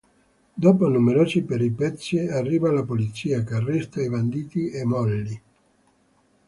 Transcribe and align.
Dopo 0.55 0.87
numerose 0.87 1.43
peripezie, 1.43 2.31
arriva 2.31 2.71
la 2.71 2.81
polizia, 2.81 3.43
che 3.43 3.53
arresta 3.53 4.01
i 4.01 4.09
banditi 4.09 4.71
e 4.71 4.83
Molly. 4.83 5.41